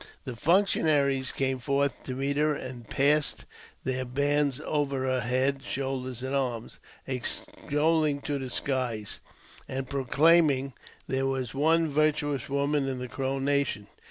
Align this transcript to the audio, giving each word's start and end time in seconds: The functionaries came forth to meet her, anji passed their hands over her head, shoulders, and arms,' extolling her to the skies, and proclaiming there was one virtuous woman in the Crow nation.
The 0.25 0.35
functionaries 0.35 1.31
came 1.31 1.59
forth 1.59 1.93
to 2.05 2.15
meet 2.15 2.35
her, 2.37 2.55
anji 2.55 2.89
passed 2.89 3.45
their 3.83 4.03
hands 4.15 4.59
over 4.65 5.05
her 5.05 5.19
head, 5.21 5.61
shoulders, 5.61 6.23
and 6.23 6.33
arms,' 6.33 6.79
extolling 7.05 8.15
her 8.21 8.25
to 8.25 8.39
the 8.39 8.49
skies, 8.49 9.19
and 9.67 9.87
proclaiming 9.87 10.73
there 11.07 11.27
was 11.27 11.53
one 11.53 11.87
virtuous 11.87 12.49
woman 12.49 12.87
in 12.87 12.97
the 12.97 13.07
Crow 13.07 13.37
nation. 13.37 13.85